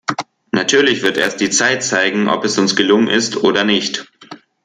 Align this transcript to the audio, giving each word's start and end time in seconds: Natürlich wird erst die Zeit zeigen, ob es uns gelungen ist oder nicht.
Natürlich 0.51 1.03
wird 1.03 1.17
erst 1.17 1.41
die 1.41 1.51
Zeit 1.51 1.83
zeigen, 1.83 2.27
ob 2.27 2.43
es 2.43 2.57
uns 2.57 2.75
gelungen 2.75 3.07
ist 3.07 3.37
oder 3.37 3.63
nicht. 3.65 4.11